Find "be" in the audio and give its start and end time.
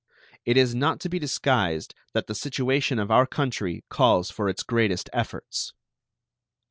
1.09-1.19